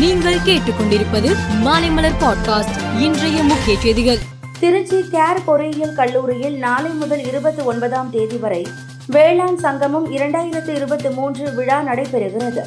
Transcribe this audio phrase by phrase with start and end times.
[0.00, 4.18] நீங்கள் கேட்டுக்கொண்டிருப்பது மாலைமலர் பாட்காஸ்ட் இன்றைய முக்கிய செய்திகள்.
[4.60, 8.66] திருச்சி கேர் பொறியியல் கல்லூரியில் நாளை முதல் இருபத்தி ஒன்பதாம் தேதி வரை
[9.06, 12.60] வேளாண் சங்கமம் இரண்டாயிரத்து இருபத்தி மூன்று விழா நடைபெறுகிறது.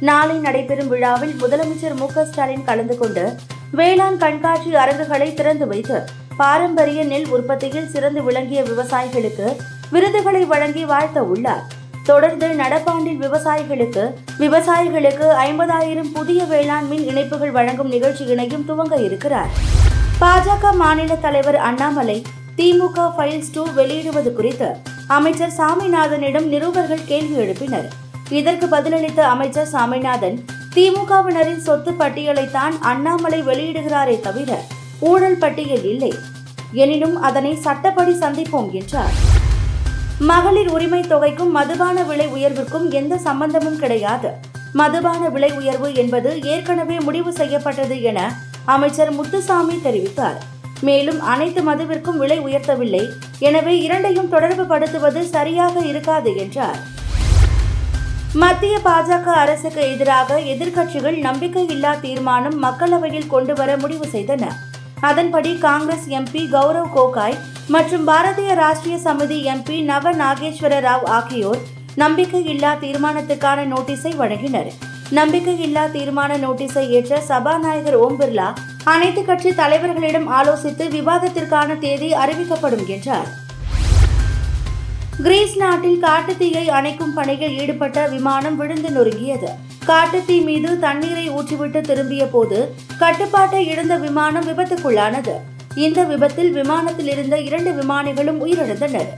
[0.00, 3.34] நாளை நடைபெறும் விழாவில் முதலமைச்சர் மு ஸ்டாலின் கலந்து கொண்டு
[3.70, 6.02] வேளாண் கண்காட்சி அரங்குகளை திறந்து வைத்து
[6.36, 9.56] பாரம்பரிய நெல் உற்பத்தியில் சிறந்து விளங்கிய விவசாயிகளுக்கு
[9.90, 11.76] விருதுகளை வழங்கி வாழ்த்த உள்ளார்.
[12.10, 14.04] தொடர்ந்து நடப்பாண்டில் விவசாயிகளுக்கு
[14.42, 19.50] விவசாயிகளுக்கு ஐம்பதாயிரம் புதிய வேளாண் மின் இணைப்புகள் வழங்கும் நிகழ்ச்சியினையும் துவங்க இருக்கிறார்.
[20.20, 22.22] பாஜக மாநில தலைவர் அண்ணாமலை
[22.56, 24.68] திமுக ஃபைல்ஸ் டூ வெளியிடுவது குறித்து
[25.06, 27.88] அமைச்சர் சாமிநாதனிடம் நிருபர்கள் கேள்வி எழுப்பினர்.
[28.30, 30.38] இதற்கு பதிலளித்த அமைச்சர் சாமிநாதன்
[30.74, 34.60] திமுகவினரின் சொத்து பட்டியலைத்தான் அண்ணாமலை வெளியிடுகிறாரே தவிர
[35.00, 36.12] ஊழல் பட்டியல் இல்லை.
[36.72, 39.27] எனினும் அதனை சட்டப்படி சந்திப்போம் என்றார்.
[40.20, 44.30] மகளிர் உரிமை தொகைக்கும் மதுபான விலை உயர்விற்கும் எந்த சம்பந்தமும் கிடையாது.
[44.72, 48.32] மதுபான விலை உயர்வு என்பது ஏற்கனவே முடிவு செய்யப்பட்டது என
[48.64, 50.38] அமைச்சர் முத்துசாமி தெரிவித்தார்.
[50.80, 53.10] மேலும் அனைத்து மதுவிற்கும் விலை உயர்த்தவில்லை.
[53.38, 56.78] எனவே இரண்டையும் தொடர்பு படுத்துவது சரியாக இருக்காது என்றார்.
[58.32, 64.46] மத்திய பாஜக அரசுக்கு எதிராக எதிர்க்கட்சிகள் நம்பிக்கையில்லா தீர்மானம் மக்களவையில் கொண்டு வர முடிவு செய்தன.
[65.00, 67.36] அதன்படி காங்கிரஸ் எம்பி கௌரவ் கோகாய்
[67.68, 71.58] மற்றும் பாரதிய ராஷ்டிரிய சமிதி எம்பி நவ நாகேஸ்வர ராவ் ஆகியோர்
[71.96, 74.70] நம்பிக்கையில்லா தீர்மானத்துக்கான நோட்டீஸை வழங்கினர்.
[75.10, 78.48] நம்பிக்கையில்லா தீர்மான நோட்டீஸை ஏற்ற சபாநாயகர் ஓம் பிர்லா
[78.84, 83.28] அனைத்து கட்சி தலைவர்களிடம் ஆலோசித்து விவாதத்திற்கான தேதி அறிவிக்கப்படும் என்றார்.
[85.24, 89.48] கிரீஸ் நாட்டில் காட்டுத்தீயை அணைக்கும் பணியில் ஈடுபட்ட விமானம் விழுந்து நொறுங்கியது.
[89.88, 92.58] காட்டுத்தீ மீது தண்ணீரை ஊற்றிவிட்டு திரும்பிய போது
[93.02, 95.34] கட்டுப்பாட்டை இழந்த விமானம் விபத்துக்குள்ளானது.
[95.86, 99.10] இந்த விபத்தில் விமானத்தில் இருந்த இரண்டு விமானிகளும் உயிரிழந்தனர்.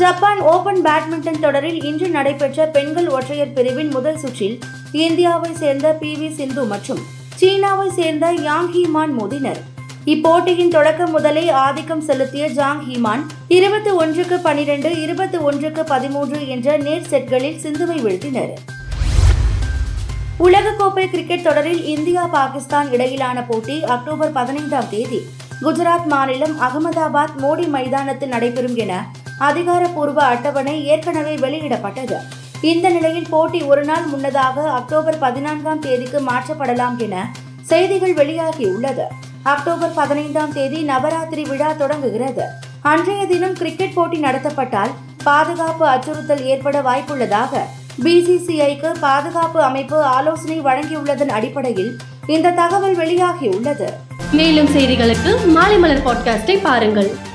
[0.00, 4.58] ஜப்பான் ஓபன் பேட்மிண்டன் தொடரில் இன்று நடைபெற்ற பெண்கள் ஒற்றையர் பிரிவின் முதல் சுற்றில்
[5.06, 7.02] இந்தியாவை சேர்ந்த பி வி சிந்து மற்றும்
[7.40, 9.62] சீனாவை சேர்ந்த யாங் ஹீமான் மோதினர்.
[10.08, 17.08] இப்போட்டியின் தொடக்கம் முதலே ஆதிக்கம் செலுத்திய ஜாங் ஹீமான் இருபத்தி ஒன்றுக்கு பனிரெண்டு இருபத்தி ஒன்றுக்கு பதிமூன்று என்ற நேர்
[17.10, 18.52] செட்களில் சிந்துவை வீழ்த்தினர்.
[20.38, 25.20] உலகக்கோப்பை கிரிக்கெட் தொடரில் இந்தியா பாகிஸ்தான் இடையிலான போட்டி அக்டோபர் பதினைந்தாம் தேதி.
[25.62, 29.06] குஜராத் மாநிலம் அகமதாபாத் மோடி மைதானத்தில் நடைபெறும் என
[29.38, 32.16] அதிகாரப்பூர்வ அட்டவணை ஏற்கனவே வெளியிடப்பட்டது.
[32.60, 37.30] இந்த நிலையில் போட்டி ஒரு நாள் முன்னதாக அக்டோபர் பதினான்காம் தேதிக்கு மாற்றப்படலாம் என
[37.62, 39.06] செய்திகள் வெளியாகியுள்ளது.
[39.42, 42.42] அக்டோபர் பதினைந்தாம் தேதி நவராத்திரி விழா தொடங்குகிறது.
[42.80, 44.90] அன்றைய தினம் கிரிக்கெட் போட்டி நடத்தப்பட்டால்
[45.24, 47.60] பாதுகாப்பு அச்சுறுத்தல் ஏற்பட வாய்ப்புள்ளதாக
[48.02, 53.92] பிசிசிஐக்கு பாதுகாப்பு அமைப்பு ஆலோசனை வழங்கியுள்ளதன் அடிப்படையில் இந்த தகவல் வெளியாகியுள்ளது.
[54.32, 57.27] மேலும் செய்திகளுக்கு மாலை மலர் பாட்காஸ்டை பாருங்கள்.